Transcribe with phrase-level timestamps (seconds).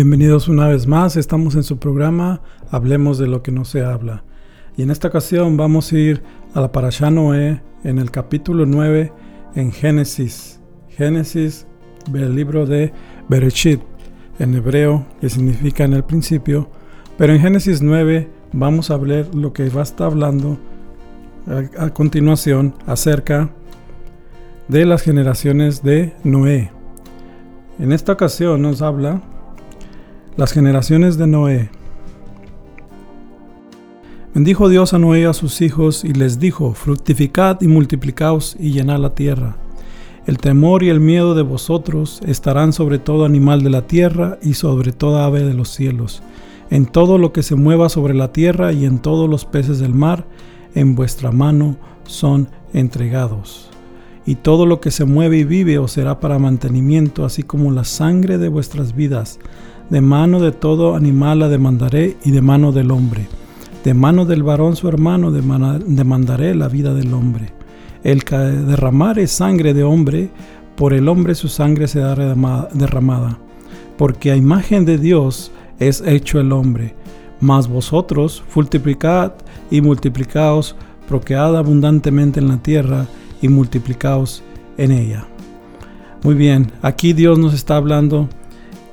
[0.00, 4.22] Bienvenidos una vez más, estamos en su programa Hablemos de lo que no se habla.
[4.76, 6.22] Y en esta ocasión vamos a ir
[6.54, 9.12] a la Parashá Noé en el capítulo 9
[9.56, 10.60] en Génesis.
[10.90, 11.66] Génesis,
[12.14, 12.92] el libro de
[13.28, 13.80] Bereshit,
[14.38, 16.70] en hebreo, que significa en el principio.
[17.16, 20.60] Pero en Génesis 9 vamos a ver lo que va a estar hablando
[21.76, 23.50] a, a continuación acerca
[24.68, 26.70] de las generaciones de Noé.
[27.80, 29.22] En esta ocasión nos habla
[30.38, 31.68] las generaciones de Noé.
[34.32, 38.70] Bendijo Dios a Noé y a sus hijos y les dijo, fructificad y multiplicaos y
[38.70, 39.56] llenad la tierra.
[40.26, 44.54] El temor y el miedo de vosotros estarán sobre todo animal de la tierra y
[44.54, 46.22] sobre toda ave de los cielos,
[46.70, 49.92] en todo lo que se mueva sobre la tierra y en todos los peces del
[49.92, 50.24] mar,
[50.76, 53.70] en vuestra mano son entregados.
[54.24, 57.82] Y todo lo que se mueve y vive os será para mantenimiento, así como la
[57.82, 59.40] sangre de vuestras vidas
[59.90, 63.26] de mano de todo animal la demandaré y de mano del hombre.
[63.84, 67.52] De mano del varón su hermano demandaré la vida del hombre.
[68.04, 70.30] El que derramare sangre de hombre,
[70.76, 72.14] por el hombre su sangre será
[72.72, 73.38] derramada.
[73.96, 76.94] Porque a imagen de Dios es hecho el hombre.
[77.40, 79.32] Mas vosotros multiplicad
[79.70, 80.76] y multiplicaos,
[81.08, 83.06] proquead abundantemente en la tierra
[83.40, 84.42] y multiplicaos
[84.76, 85.26] en ella.
[86.22, 88.28] Muy bien, aquí Dios nos está hablando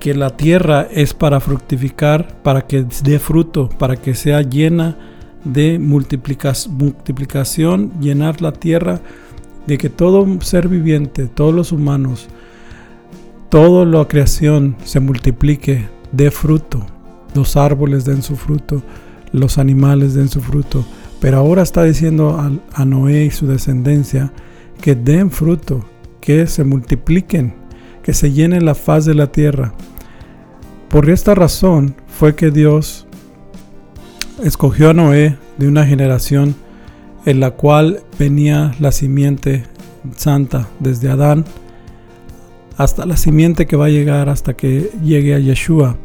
[0.06, 5.00] que la tierra es para fructificar, para que dé fruto, para que sea llena
[5.44, 9.02] de multiplicación, llenar la tierra
[9.66, 12.28] de que todo ser viviente, todos los humanos,
[13.50, 16.86] toda la creación se multiplique, dé fruto,
[17.34, 18.84] los árboles den su fruto,
[19.32, 20.86] los animales den su fruto.
[21.20, 24.32] Pero ahora está diciendo a, a Noé y su descendencia
[24.80, 25.84] que den fruto,
[26.22, 27.56] que se multipliquen,
[28.04, 29.74] que se llene la faz de la tierra.
[30.96, 33.06] Por esta razón fue que Dios
[34.42, 36.56] escogió a Noé de una generación
[37.26, 39.66] en la cual venía la simiente
[40.16, 41.44] santa desde Adán
[42.78, 45.98] hasta la simiente que va a llegar hasta que llegue a Yeshua.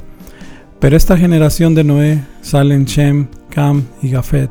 [0.80, 4.50] Pero esta generación de Noé salen Shem, Cam y Gafet,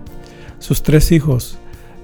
[0.60, 1.58] sus tres hijos.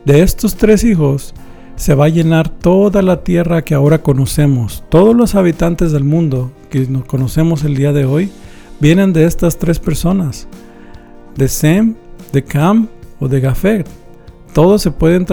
[0.04, 1.34] De estos tres hijos
[1.76, 4.84] se va a llenar toda la tierra que ahora conocemos.
[4.90, 8.32] Todos los habitantes del mundo que nos conocemos el día de hoy
[8.80, 10.48] vienen de estas tres personas,
[11.36, 11.96] de Sem,
[12.32, 12.88] de Cam
[13.20, 13.88] o de Gafet.
[14.54, 15.26] Todos se pueden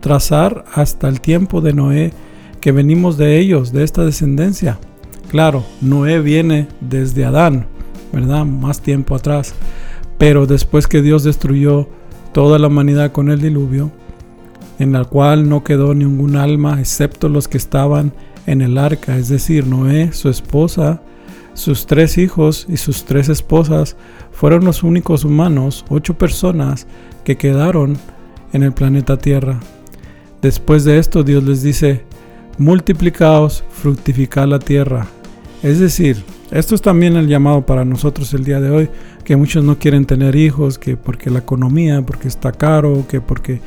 [0.00, 2.12] trazar hasta el tiempo de Noé,
[2.60, 4.78] que venimos de ellos, de esta descendencia.
[5.28, 7.66] Claro, Noé viene desde Adán,
[8.12, 8.46] ¿verdad?
[8.46, 9.54] Más tiempo atrás.
[10.16, 11.88] Pero después que Dios destruyó
[12.32, 13.90] toda la humanidad con el diluvio,
[14.78, 18.12] en la cual no quedó ningún alma excepto los que estaban
[18.46, 21.02] en el arca, es decir, Noé, su esposa,
[21.54, 23.96] sus tres hijos y sus tres esposas
[24.32, 26.86] fueron los únicos humanos, ocho personas,
[27.24, 27.96] que quedaron
[28.52, 29.60] en el planeta Tierra.
[30.42, 32.04] Después de esto Dios les dice,
[32.58, 35.06] multiplicaos, fructificad la tierra.
[35.62, 38.90] Es decir, esto es también el llamado para nosotros el día de hoy,
[39.24, 43.60] que muchos no quieren tener hijos, que porque la economía, porque está caro, que porque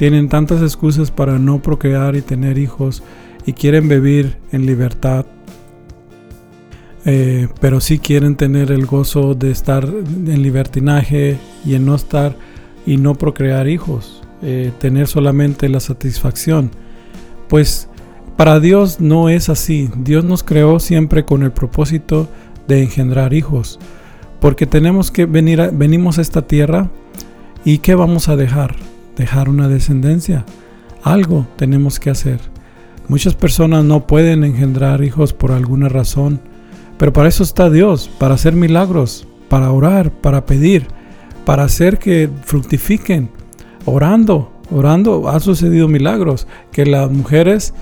[0.00, 3.02] tienen tantas excusas para no procrear y tener hijos
[3.44, 5.26] y quieren vivir en libertad,
[7.04, 12.34] eh, pero sí quieren tener el gozo de estar en libertinaje y en no estar
[12.86, 16.70] y no procrear hijos, eh, tener solamente la satisfacción.
[17.50, 17.86] Pues
[18.38, 19.90] para Dios no es así.
[19.98, 22.26] Dios nos creó siempre con el propósito
[22.66, 23.78] de engendrar hijos,
[24.40, 26.88] porque tenemos que venir, a, venimos a esta tierra
[27.66, 28.76] y ¿qué vamos a dejar?
[29.16, 30.44] Dejar una descendencia.
[31.02, 32.40] Algo tenemos que hacer.
[33.08, 36.40] Muchas personas no pueden engendrar hijos por alguna razón,
[36.96, 40.86] pero para eso está Dios, para hacer milagros, para orar, para pedir,
[41.44, 43.30] para hacer que fructifiquen.
[43.84, 47.74] Orando, orando ha sucedido milagros, que las mujeres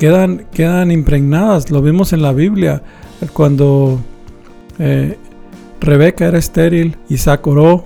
[0.00, 2.82] quedan, quedan impregnadas, lo vimos en la Biblia,
[3.32, 4.00] cuando
[4.78, 5.16] eh,
[5.80, 7.84] Rebeca era estéril, Isaac oró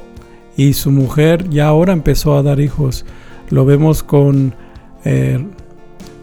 [0.56, 3.04] y su mujer ya ahora empezó a dar hijos.
[3.50, 4.54] Lo vemos con
[5.04, 5.44] eh,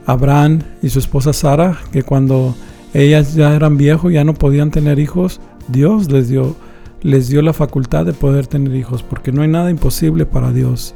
[0.06, 2.56] Abraham y su esposa Sara, que cuando
[2.94, 6.56] ellas ya eran viejos, ya no podían tener hijos, Dios les dio,
[7.02, 10.96] les dio la facultad de poder tener hijos, porque no hay nada imposible para Dios.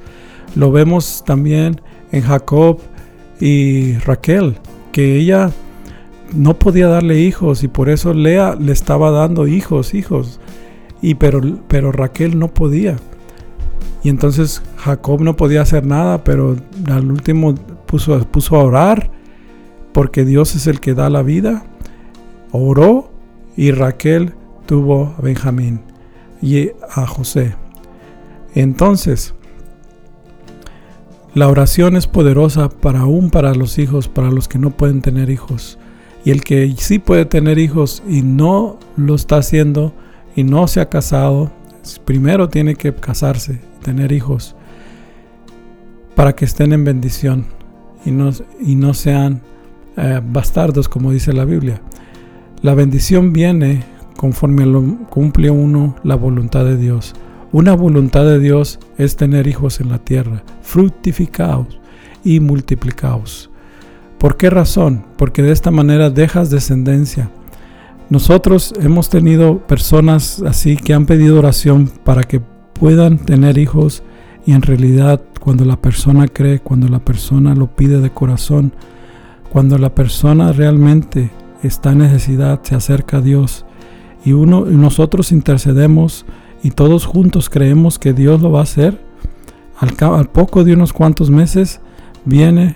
[0.55, 1.81] Lo vemos también
[2.11, 2.79] en Jacob
[3.39, 4.57] y Raquel,
[4.91, 5.51] que ella
[6.33, 10.39] no podía darle hijos y por eso Lea le estaba dando hijos, hijos.
[11.01, 12.97] Y pero, pero Raquel no podía.
[14.07, 16.55] Y entonces Jacob no podía hacer nada, pero
[16.89, 17.53] al último
[17.85, 19.11] puso, puso a orar,
[19.91, 21.65] porque Dios es el que da la vida.
[22.53, 23.11] Oró
[23.57, 24.33] y Raquel
[24.65, 25.81] tuvo a Benjamín
[26.41, 27.55] y a José.
[28.55, 29.33] Entonces,
[31.33, 35.29] la oración es poderosa para aún para los hijos, para los que no pueden tener
[35.29, 35.79] hijos.
[36.23, 39.93] Y el que sí puede tener hijos y no lo está haciendo
[40.33, 41.51] y no se ha casado,
[42.05, 44.53] primero tiene que casarse, tener hijos,
[46.13, 47.45] para que estén en bendición
[48.03, 49.41] y no, y no sean
[49.95, 51.81] eh, bastardos, como dice la Biblia.
[52.61, 53.85] La bendición viene
[54.17, 57.13] conforme lo cumple uno la voluntad de Dios.
[57.53, 61.79] Una voluntad de Dios es tener hijos en la tierra, fructificados
[62.25, 63.49] y multiplicados.
[64.17, 65.05] ¿Por qué razón?
[65.17, 67.29] Porque de esta manera dejas descendencia.
[68.09, 72.41] Nosotros hemos tenido personas así que han pedido oración para que
[72.79, 74.03] puedan tener hijos
[74.45, 78.73] y en realidad cuando la persona cree, cuando la persona lo pide de corazón,
[79.51, 81.31] cuando la persona realmente
[81.63, 83.65] está en necesidad, se acerca a Dios
[84.23, 86.25] y uno nosotros intercedemos
[86.63, 88.99] y todos juntos creemos que Dios lo va a hacer,
[89.79, 91.79] al, al poco de unos cuantos meses
[92.25, 92.75] viene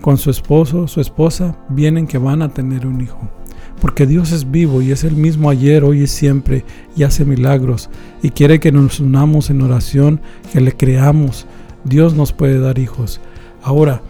[0.00, 3.39] con su esposo, su esposa, vienen que van a tener un hijo.
[3.80, 6.64] Porque Dios es vivo y es el mismo ayer, hoy y siempre
[6.96, 7.88] y hace milagros
[8.22, 10.20] y quiere que nos unamos en oración,
[10.52, 11.46] que le creamos.
[11.84, 13.20] Dios nos puede dar hijos.
[13.62, 14.02] Ahora,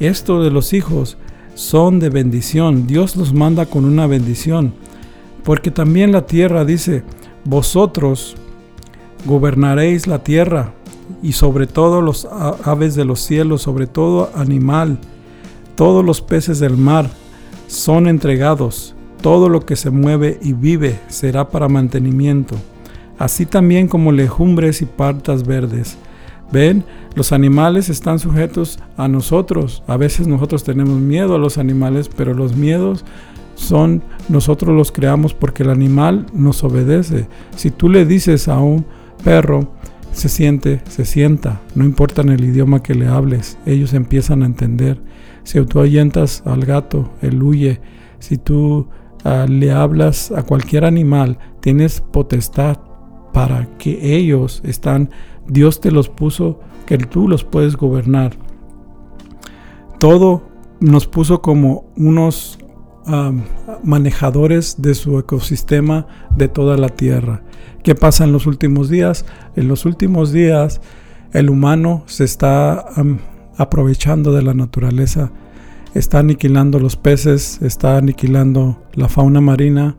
[0.00, 1.16] esto de los hijos
[1.54, 2.86] son de bendición.
[2.86, 4.74] Dios los manda con una bendición.
[5.44, 7.04] Porque también la tierra dice,
[7.44, 8.36] vosotros
[9.24, 10.74] gobernaréis la tierra
[11.22, 12.26] y sobre todo los
[12.64, 14.98] aves de los cielos, sobre todo animal,
[15.74, 17.10] todos los peces del mar
[17.66, 22.56] son entregados, todo lo que se mueve y vive será para mantenimiento,
[23.18, 25.96] así también como legumbres y partas verdes.
[26.52, 26.84] Ven,
[27.14, 29.82] los animales están sujetos a nosotros.
[29.86, 33.06] A veces nosotros tenemos miedo a los animales, pero los miedos
[33.54, 37.26] son nosotros los creamos porque el animal nos obedece.
[37.56, 38.84] Si tú le dices a un
[39.24, 39.72] perro,
[40.12, 44.46] se siente, se sienta, no importa en el idioma que le hables, ellos empiezan a
[44.46, 45.00] entender.
[45.42, 47.80] Si tú ahuyentas al gato, él huye.
[48.18, 48.88] Si tú
[49.24, 52.78] uh, le hablas a cualquier animal, tienes potestad
[53.32, 55.10] para que ellos están,
[55.46, 58.32] Dios te los puso, que tú los puedes gobernar.
[59.98, 60.42] Todo
[60.80, 62.58] nos puso como unos
[63.82, 67.42] manejadores de su ecosistema de toda la tierra.
[67.82, 69.26] ¿Qué pasa en los últimos días?
[69.56, 70.80] En los últimos días
[71.32, 72.84] el humano se está
[73.56, 75.32] aprovechando de la naturaleza,
[75.94, 79.96] está aniquilando los peces, está aniquilando la fauna marina,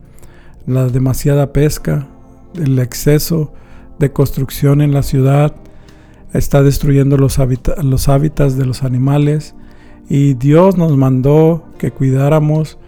[0.66, 2.08] la demasiada pesca,
[2.54, 3.52] el exceso
[3.98, 5.54] de construcción en la ciudad,
[6.32, 7.38] está destruyendo los,
[7.82, 9.54] los hábitats de los animales
[10.08, 12.78] y Dios nos mandó que cuidáramos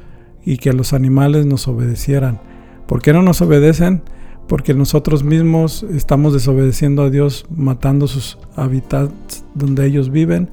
[0.44, 2.40] y que los animales nos obedecieran.
[2.86, 4.02] ¿Por qué no nos obedecen?
[4.46, 10.50] porque nosotros mismos estamos desobedeciendo a Dios, matando sus hábitats donde ellos viven,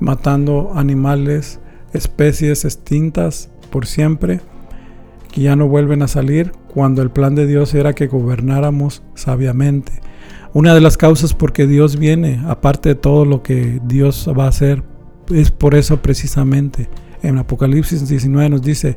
[0.00, 1.60] matando animales,
[1.92, 4.40] especies extintas por siempre,
[5.30, 9.92] que ya no vuelven a salir, cuando el plan de Dios era que gobernáramos sabiamente.
[10.54, 14.44] Una de las causas por que Dios viene, aparte de todo lo que Dios va
[14.44, 14.82] a hacer,
[15.30, 16.88] es por eso precisamente.
[17.22, 18.96] En Apocalipsis 19 nos dice,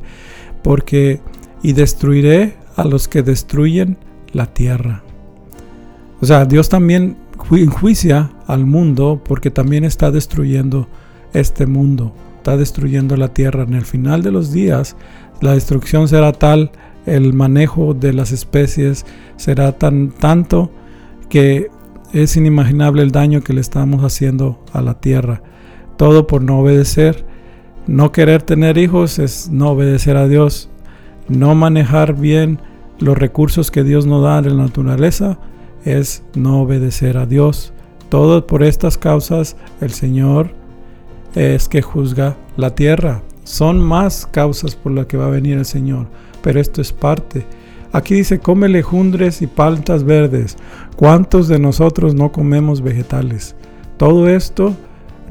[0.62, 1.20] porque
[1.62, 3.96] y destruiré a los que destruyen
[4.32, 5.02] la tierra.
[6.20, 7.16] O sea, Dios también
[7.50, 10.88] enjuicia al mundo porque también está destruyendo
[11.32, 12.14] este mundo,
[12.46, 13.64] está destruyendo la tierra.
[13.64, 14.94] En el final de los días,
[15.40, 16.70] la destrucción será tal,
[17.04, 20.70] el manejo de las especies será tan tanto
[21.28, 21.70] que
[22.12, 25.42] es inimaginable el daño que le estamos haciendo a la tierra.
[25.96, 27.24] Todo por no obedecer.
[27.88, 30.70] No querer tener hijos es no obedecer a Dios.
[31.28, 32.60] No manejar bien
[33.00, 35.40] los recursos que Dios nos da de la naturaleza
[35.84, 37.72] es no obedecer a Dios.
[38.08, 40.54] Todo por estas causas el Señor
[41.36, 43.22] es que juzga la tierra.
[43.44, 46.08] Son más causas por las que va a venir el Señor,
[46.42, 47.46] pero esto es parte.
[47.92, 50.56] Aquí dice, come legumbres y paltas verdes.
[50.96, 53.54] ¿Cuántos de nosotros no comemos vegetales?
[53.98, 54.74] Todo esto,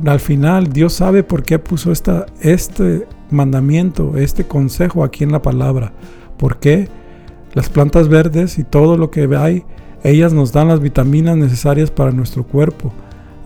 [0.05, 5.41] al final, Dios sabe por qué puso esta, este mandamiento, este consejo aquí en la
[5.41, 5.91] palabra.
[6.37, 6.87] ¿Por qué?
[7.53, 9.63] Las plantas verdes y todo lo que hay,
[10.03, 12.93] ellas nos dan las vitaminas necesarias para nuestro cuerpo.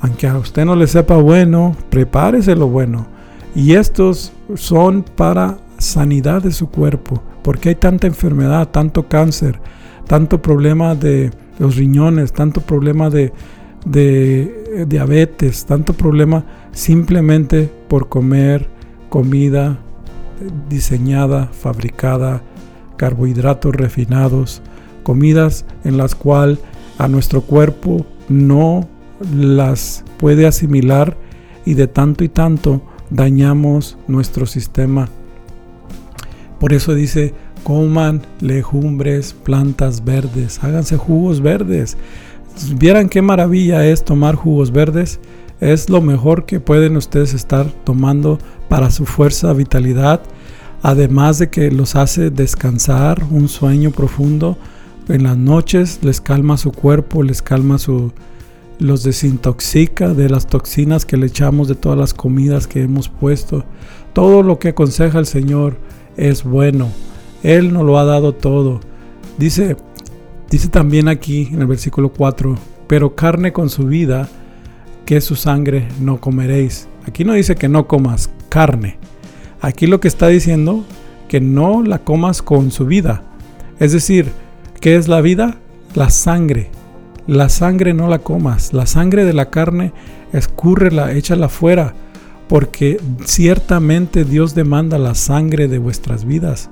[0.01, 3.07] Aunque a usted no le sepa bueno, prepárese lo bueno.
[3.55, 7.21] Y estos son para sanidad de su cuerpo.
[7.43, 9.59] Porque hay tanta enfermedad, tanto cáncer,
[10.07, 13.33] tanto problema de los riñones, tanto problema de,
[13.85, 18.69] de diabetes, tanto problema simplemente por comer
[19.09, 19.79] comida
[20.69, 22.41] diseñada, fabricada
[22.97, 24.61] carbohidratos refinados,
[25.03, 26.59] comidas en las cuales
[26.97, 28.87] a nuestro cuerpo no
[29.33, 31.17] las puede asimilar
[31.65, 35.09] y de tanto y tanto dañamos nuestro sistema.
[36.59, 37.33] Por eso dice,
[37.63, 41.97] coman legumbres, plantas verdes, háganse jugos verdes.
[42.77, 45.19] Vieran qué maravilla es tomar jugos verdes.
[45.61, 50.21] Es lo mejor que pueden ustedes estar tomando para su fuerza, vitalidad,
[50.81, 54.57] además de que los hace descansar, un sueño profundo.
[55.07, 58.11] En las noches les calma su cuerpo, les calma su,
[58.79, 63.65] los desintoxica de las toxinas que le echamos de todas las comidas que hemos puesto.
[64.13, 65.77] Todo lo que aconseja el Señor
[66.17, 66.89] es bueno.
[67.43, 68.79] Él nos lo ha dado todo.
[69.37, 69.77] Dice,
[70.49, 72.57] dice también aquí en el versículo 4,
[72.87, 74.27] pero carne con su vida,
[75.05, 76.87] que su sangre no comeréis.
[77.05, 78.97] Aquí no dice que no comas carne.
[79.61, 80.85] Aquí lo que está diciendo
[81.27, 83.23] que no la comas con su vida.
[83.79, 84.31] Es decir,
[84.79, 85.57] ¿qué es la vida?
[85.95, 86.71] La sangre.
[87.27, 89.93] La sangre no la comas, la sangre de la carne,
[90.33, 91.93] escúrrela, échala fuera,
[92.47, 96.69] porque ciertamente Dios demanda la sangre de vuestras vidas.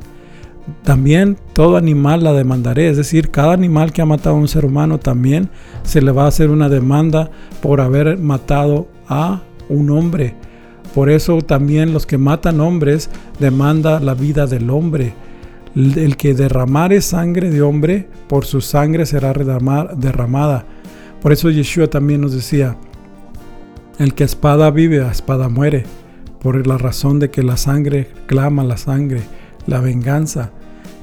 [0.84, 4.66] También todo animal la demandaré, es decir, cada animal que ha matado a un ser
[4.66, 5.50] humano también
[5.84, 10.36] se le va a hacer una demanda por haber matado a un hombre.
[10.94, 15.14] Por eso también los que matan hombres demanda la vida del hombre.
[15.78, 20.66] El que derramare sangre de hombre, por su sangre será derramada.
[21.22, 22.78] Por eso Yeshua también nos decía,
[24.00, 25.84] el que espada vive, a espada muere,
[26.42, 29.22] por la razón de que la sangre clama la sangre,
[29.68, 30.50] la venganza.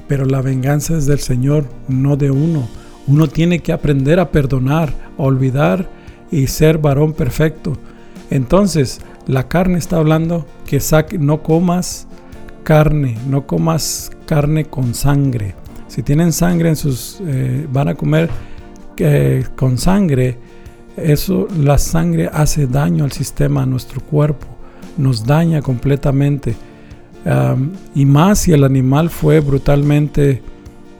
[0.09, 2.67] Pero la venganza es del Señor, no de uno.
[3.07, 5.89] Uno tiene que aprender a perdonar, a olvidar
[6.31, 7.77] y ser varón perfecto.
[8.29, 10.81] Entonces, la carne está hablando que
[11.17, 12.07] no comas
[12.65, 15.55] carne, no comas carne con sangre.
[15.87, 18.29] Si tienen sangre en sus, eh, van a comer
[18.97, 20.37] eh, con sangre,
[20.97, 24.47] eso, la sangre hace daño al sistema, a nuestro cuerpo,
[24.97, 26.55] nos daña completamente.
[27.95, 30.43] y más si el animal fue brutalmente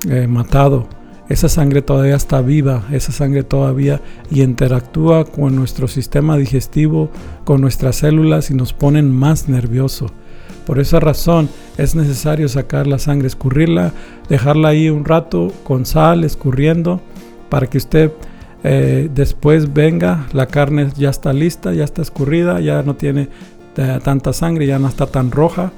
[0.09, 0.87] eh, matado.
[1.29, 7.09] Esa sangre todavía está viva, esa sangre todavía y interactúa con nuestro sistema digestivo,
[7.43, 10.11] con nuestras células y nos ponen más nervioso.
[10.65, 13.93] Por esa razón es necesario sacar la sangre, escurrirla,
[14.29, 17.01] dejarla ahí un rato con sal, escurriendo,
[17.49, 18.11] para que usted
[18.63, 23.29] eh, después venga, la carne ya está lista, ya está escurrida, ya no tiene
[23.77, 25.71] eh, tanta sangre, ya no está tan roja,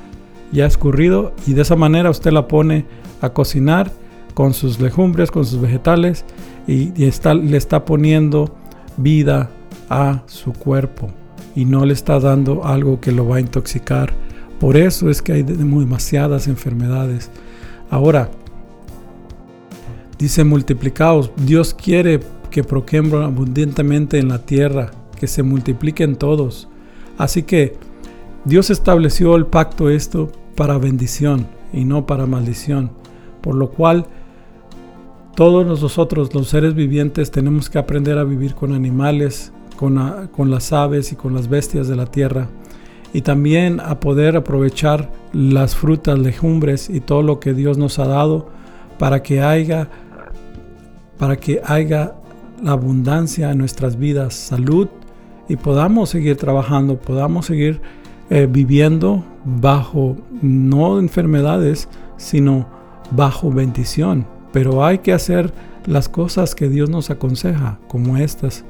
[0.54, 2.86] ya escurrido y de esa manera usted la pone
[3.20, 3.92] a cocinar
[4.34, 6.24] con sus legumbres, con sus vegetales
[6.68, 8.56] y, está, le está poniendo
[8.96, 9.50] vida
[9.90, 11.10] a su cuerpo
[11.56, 14.14] y no le está dando algo que lo va a intoxicar
[14.60, 17.30] por eso es que hay demasiadas enfermedades.
[17.90, 18.30] Ahora,
[20.18, 21.32] dice multiplicados.
[21.38, 26.68] Dios quiere que proquembren abundantemente en la tierra, que se multipliquen todos.
[27.18, 27.76] Así que
[28.46, 32.92] Dios estableció el pacto esto para bendición y no para maldición.
[33.42, 34.08] Por lo cual
[35.36, 40.74] todos nosotros, los seres vivientes, tenemos que aprender a vivir con animales, con, con las
[40.74, 42.50] aves y con las bestias de la tierra
[43.14, 48.08] y también a poder aprovechar las frutas, legumbres y todo lo que Dios nos ha
[48.08, 48.50] dado
[48.98, 49.90] para que haya
[51.18, 52.14] para que haya
[52.62, 54.88] la abundancia en nuestras vidas, salud
[55.48, 57.82] y podamos seguir trabajando, podamos seguir
[58.30, 61.88] eh, viviendo bajo no enfermedades,
[62.18, 62.68] sino
[63.12, 64.28] bajo bendición.
[64.52, 65.54] Pero hay que hacer
[65.86, 68.66] las cosas que Dios nos aconseja, como estas.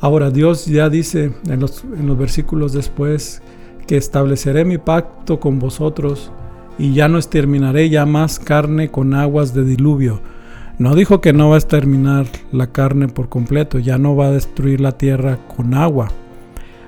[0.00, 1.82] Ahora Dios ya dice en los,
[2.16, 3.42] versículos después
[3.86, 6.30] que estableceré mi pacto con vosotros
[6.78, 10.20] y ya no exterminaré ya más carne con aguas de diluvio.
[10.78, 14.32] No dijo que no va a exterminar la carne por completo, ya no va a
[14.32, 16.08] destruir la tierra con agua.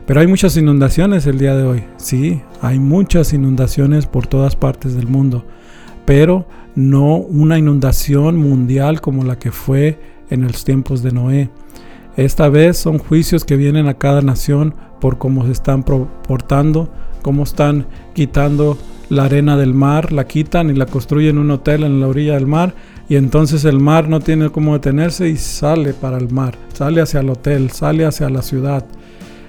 [0.06, 1.84] Pero hay muchas inundaciones el día de hoy.
[1.96, 5.44] Sí, hay muchas inundaciones por todas partes del mundo.
[6.04, 9.98] Pero no una inundación mundial como la que fue
[10.30, 11.50] en los tiempos de Noé.
[12.20, 16.90] Esta vez son juicios que vienen a cada nación por cómo se están portando,
[17.22, 18.76] cómo están quitando
[19.08, 22.46] la arena del mar, la quitan y la construyen un hotel en la orilla del
[22.46, 22.74] mar
[23.08, 27.20] y entonces el mar no tiene cómo detenerse y sale para el mar, sale hacia
[27.20, 28.84] el hotel, sale hacia la ciudad.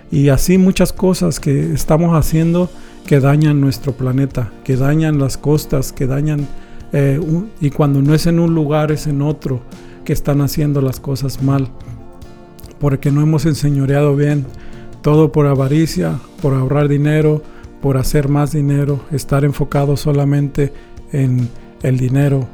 [0.09, 2.69] Y así muchas cosas que estamos haciendo
[3.05, 6.47] que dañan nuestro planeta, que dañan las costas, que dañan...
[6.93, 7.19] Eh,
[7.59, 9.59] y cuando no es en un lugar es en otro
[10.05, 11.69] que están haciendo las cosas mal
[12.81, 14.47] porque no hemos enseñoreado bien,
[15.03, 17.43] todo por avaricia, por ahorrar dinero,
[17.79, 20.73] por hacer más dinero, estar enfocado solamente
[21.13, 21.47] en
[21.83, 22.47] el dinero.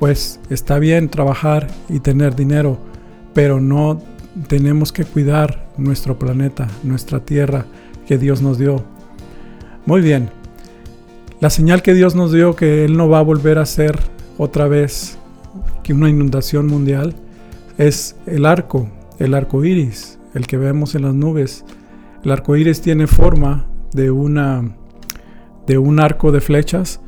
[0.00, 2.78] pues está bien trabajar y tener dinero,
[3.34, 4.00] pero no
[4.46, 7.66] tenemos que cuidar nuestro planeta, nuestra tierra
[8.06, 8.84] que Dios nos dio.
[9.86, 10.30] Muy bien,
[11.40, 13.98] la señal que Dios nos dio que Él no va a volver a ser
[14.38, 15.18] otra vez
[15.82, 17.14] que una inundación mundial
[17.76, 21.64] es el arco, el arco iris, el que vemos en las nubes.
[22.24, 24.76] El arco iris tiene forma de una
[25.66, 27.00] de un arco de flechas.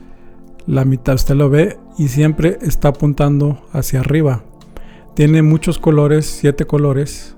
[0.66, 4.44] La mitad usted lo ve y siempre está apuntando hacia arriba.
[5.14, 7.36] Tiene muchos colores, siete colores,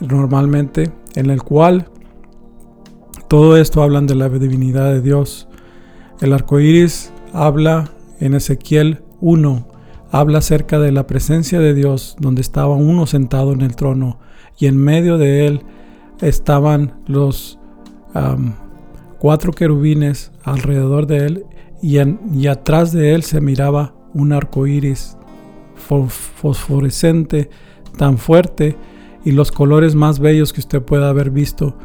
[0.00, 1.90] normalmente, en el cual
[3.28, 5.48] todo esto hablan de la divinidad de Dios.
[6.20, 9.68] El arco iris habla en Ezequiel 1,
[10.10, 14.18] habla acerca de la presencia de Dios, donde estaba uno sentado en el trono
[14.58, 15.62] y en medio de él
[16.20, 17.58] estaban los
[19.18, 21.44] cuatro querubines alrededor de él
[21.80, 21.98] y,
[22.34, 25.16] y, atrás de él se miraba un arco iris
[25.76, 27.50] fosforescente
[27.96, 28.76] tan fuerte
[29.24, 31.76] y los colores más bellos que usted pueda haber visto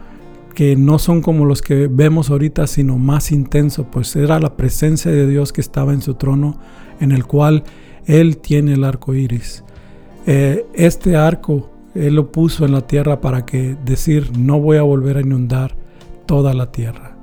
[0.55, 5.11] que no son como los que vemos ahorita, sino más intenso, pues era la presencia
[5.11, 6.59] de Dios que estaba en su trono,
[6.99, 7.63] en el cual
[8.05, 9.63] Él tiene el arco iris.
[10.25, 14.81] Eh, este arco Él lo puso en la tierra para que decir, no voy a
[14.81, 15.75] volver a inundar
[16.25, 17.15] toda la tierra.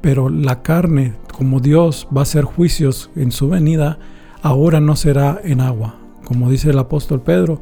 [0.00, 3.98] Pero la carne, como Dios va a hacer juicios en su venida,
[4.42, 5.96] ahora no será en agua.
[6.24, 7.60] Como dice el apóstol Pedro,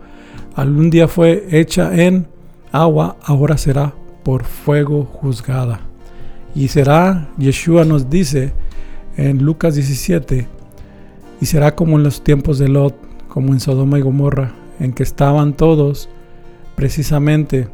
[0.55, 2.29] algún día fue hecha en
[2.73, 5.81] agua, ahora será por fuego juzgada.
[6.55, 8.53] Y será, Yeshua nos dice
[9.17, 10.47] en Lucas 17,
[11.41, 12.95] y será como en los tiempos de Lot,
[13.29, 16.09] como en Sodoma y Gomorra, en que estaban todos
[16.75, 17.69] precisamente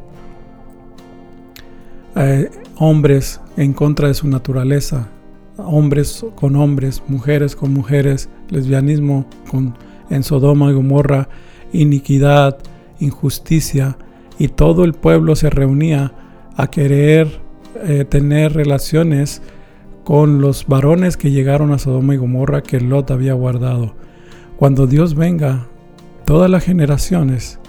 [2.15, 5.09] eh, hombres en contra de su naturaleza,
[5.57, 9.25] hombres con hombres, mujeres con mujeres, lesbianismo
[10.09, 11.29] en Sodoma y Gomorra,
[11.73, 12.57] iniquidad,
[12.99, 13.97] injusticia,
[14.39, 16.13] y todo el pueblo se reunía
[16.55, 17.39] a querer
[17.83, 19.41] eh, tener relaciones
[20.07, 23.93] con los varones que llegaron a Sodoma y Gomorra que Lot había guardado.
[24.55, 25.67] Cuando Dios venga,
[26.23, 27.59] todas las generaciones,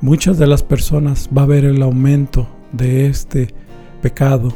[0.00, 3.52] muchas de las personas va a ver el aumento de este
[4.00, 4.54] pecado,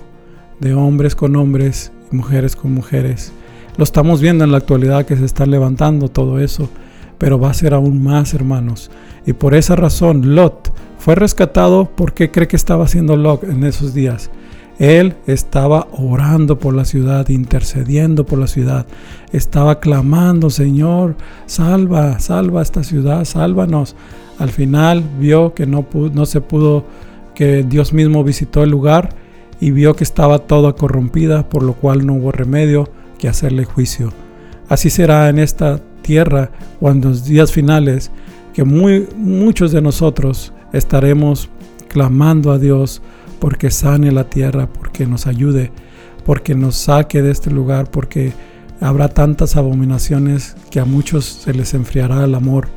[0.60, 3.34] de hombres con hombres y mujeres con mujeres.
[3.76, 6.70] Lo estamos viendo en la actualidad que se está levantando todo eso,
[7.18, 8.90] pero va a ser aún más, hermanos.
[9.26, 13.92] Y por esa razón, Lot fue rescatado porque cree que estaba haciendo Lot en esos
[13.92, 14.30] días.
[14.78, 18.86] Él estaba orando por la ciudad, intercediendo por la ciudad.
[19.32, 23.96] Estaba clamando, Señor, salva, salva esta ciudad, sálvanos.
[24.38, 25.86] Al final vio que no,
[26.26, 26.84] se pudo,
[27.34, 29.10] que Dios mismo visitó el lugar
[29.60, 34.12] y vio que estaba toda corrompida, por lo cual no hubo remedio que hacerle juicio.
[34.68, 38.10] Así será en esta tierra cuando los días finales
[38.52, 41.48] que muy, muchos de nosotros estaremos
[41.88, 43.00] clamando a Dios
[43.38, 45.72] porque sane la tierra, porque nos ayude,
[46.24, 48.32] porque nos saque de este lugar, porque
[48.80, 52.68] habrá tantas abominaciones que a muchos se les enfriará el amor.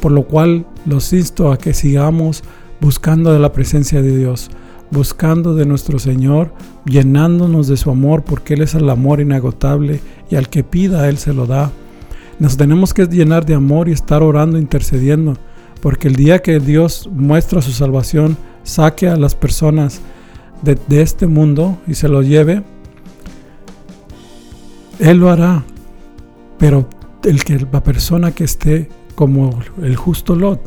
[0.00, 2.42] Por lo cual los insto a que sigamos
[2.80, 4.50] buscando de la presencia de Dios,
[4.90, 6.52] buscando de nuestro Señor,
[6.84, 11.18] llenándonos de su amor, porque Él es el amor inagotable y al que pida Él
[11.18, 11.70] se lo da.
[12.38, 15.36] Nos tenemos que llenar de amor y estar orando, intercediendo
[15.82, 20.00] porque el día que Dios muestra su salvación, saque a las personas
[20.62, 22.62] de, este mundo y se lo lleve,
[24.98, 25.64] Él lo hará.
[26.58, 26.88] Pero
[27.24, 30.60] el que, la persona que esté como el justo Lot,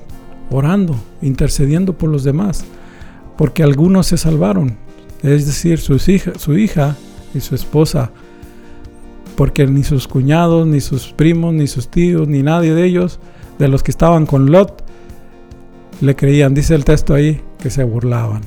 [0.51, 2.65] orando, intercediendo por los demás,
[3.38, 4.77] porque algunos se salvaron,
[5.23, 6.95] es decir, hija, su hija
[7.34, 8.12] y su esposa,
[9.36, 13.19] porque ni sus cuñados, ni sus primos, ni sus tíos, ni nadie de ellos,
[13.58, 14.84] de los que estaban con Lot,
[16.01, 16.53] le creían.
[16.53, 18.41] Dice el texto ahí que se burlaban.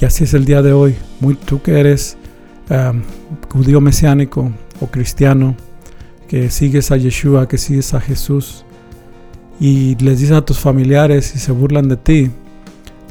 [0.00, 0.94] Y así es el día de hoy.
[1.46, 2.16] Tú que eres
[2.70, 3.02] um,
[3.52, 5.56] judío mesiánico o cristiano,
[6.28, 8.64] que sigues a Yeshua, que sigues a Jesús,
[9.58, 12.30] y les dices a tus familiares y se burlan de ti,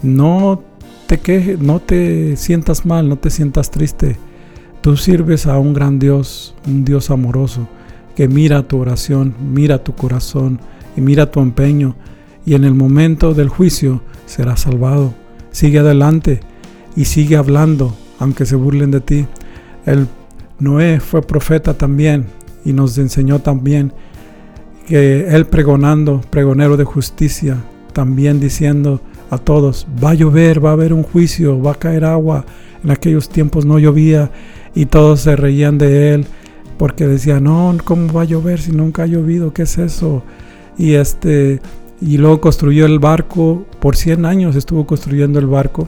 [0.03, 0.63] no
[1.07, 4.15] te quejes, no te sientas mal, no te sientas triste.
[4.79, 7.67] Tú sirves a un gran Dios, un Dios amoroso,
[8.15, 10.61] que mira tu oración, mira tu corazón
[10.95, 11.93] y mira tu empeño
[12.45, 15.13] y en el momento del juicio serás salvado.
[15.51, 16.39] Sigue adelante
[16.95, 19.27] y sigue hablando, aunque se burlen de ti.
[19.85, 20.07] El
[20.59, 22.25] Noé fue profeta también
[22.65, 23.93] y nos enseñó también
[24.87, 27.57] que él pregonando, pregonero de justicia,
[27.93, 32.05] también diciendo a todos, va a llover, va a haber un juicio, va a caer
[32.05, 32.45] agua.
[32.83, 34.31] En aquellos tiempos no llovía
[34.75, 36.25] y todos se reían de él,
[36.77, 39.53] porque decía, no, ¿cómo va a llover si nunca ha llovido?
[39.53, 40.23] ¿Qué es eso?
[40.77, 41.61] Y este
[42.05, 45.87] y luego construyó el barco, por 100 años estuvo construyendo el barco.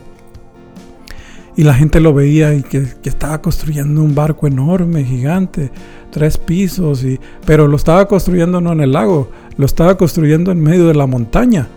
[1.58, 5.72] Y la gente lo veía y que, estaba construyendo un barco enorme, gigante,
[6.12, 10.62] tres pisos, y, pero lo estaba construyendo no en el lago, lo estaba construyendo en
[10.62, 11.68] medio de la montaña.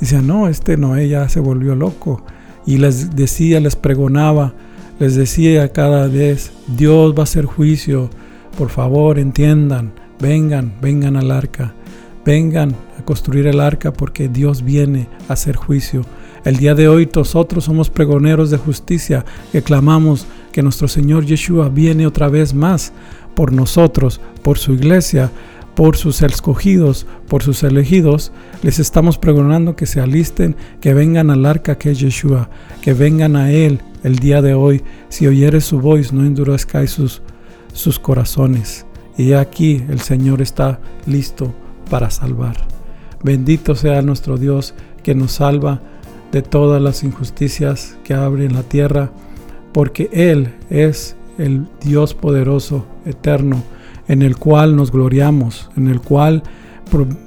[0.00, 2.24] Decía, no, este Noé ya se volvió loco.
[2.64, 4.54] Y les decía, les pregonaba,
[4.98, 8.08] les decía cada vez, Dios va a hacer juicio,
[8.56, 11.74] por favor entiendan, vengan, vengan al arca,
[12.24, 16.04] vengan construir el arca porque Dios viene a hacer juicio.
[16.44, 21.68] El día de hoy nosotros somos pregoneros de justicia que clamamos que nuestro Señor Yeshua
[21.68, 22.92] viene otra vez más
[23.34, 25.30] por nosotros, por su iglesia,
[25.74, 31.46] por sus escogidos, por sus elegidos, les estamos pregonando que se alisten, que vengan al
[31.46, 32.50] arca que es Yeshua,
[32.82, 34.82] que vengan a Él el día de hoy.
[35.08, 37.22] Si oyeres su voz, no endurezcáis sus,
[37.72, 38.86] sus corazones.
[39.16, 41.54] Y aquí el Señor está listo
[41.90, 42.56] para salvar.
[43.22, 45.80] Bendito sea nuestro Dios que nos salva
[46.32, 49.10] de todas las injusticias que abre la tierra,
[49.72, 53.62] porque Él es el Dios poderoso, eterno,
[54.08, 56.42] en el cual nos gloriamos, en el cual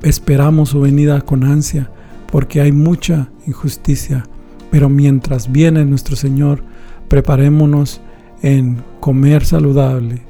[0.04, 1.90] esperamos su venida con ansia,
[2.32, 4.26] porque hay mucha injusticia.
[4.72, 6.62] Pero mientras viene nuestro Señor,
[7.08, 8.02] preparémonos
[8.42, 10.22] en comer saludable,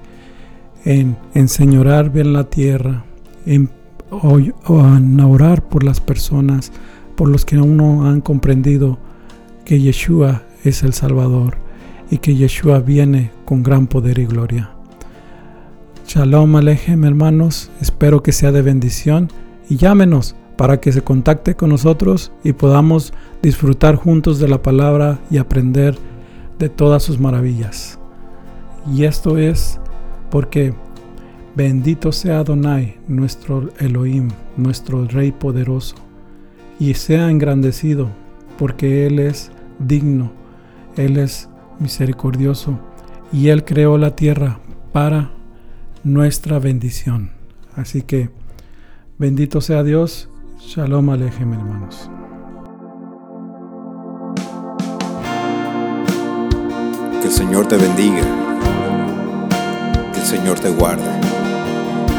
[0.83, 3.03] en enseñorar bien la tierra,
[3.45, 3.69] en,
[4.11, 6.71] en orar por las personas,
[7.15, 8.97] por los que aún no han comprendido
[9.63, 11.57] que Yeshua es el Salvador
[12.11, 14.71] y que Yeshua viene con gran poder y gloria.
[16.07, 19.29] Shalom Alejem hermanos, espero que sea de bendición
[19.69, 25.19] y llámenos para que se contacte con nosotros y podamos disfrutar juntos de la palabra
[25.29, 25.97] y aprender
[26.59, 27.99] de todas sus maravillas.
[28.93, 29.79] Y esto es
[30.29, 30.73] porque
[31.55, 35.95] bendito sea Adonai, nuestro Elohim, nuestro Rey poderoso,
[36.79, 38.09] y sea engrandecido
[38.57, 40.31] porque Él es digno,
[40.97, 42.79] Él es misericordioso
[43.31, 44.59] y Él creó la tierra
[44.91, 45.31] para
[46.03, 47.31] nuestra bendición.
[47.75, 48.29] Así que
[49.17, 50.29] bendito sea Dios.
[50.59, 52.09] Shalom Alejem, hermanos.
[57.21, 58.23] Que el Señor te bendiga.
[60.13, 61.24] Que el Señor te guarde.